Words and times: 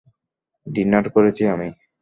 Dinner 0.67 1.05
করেছি 1.09 1.43
আমি। 1.47 1.67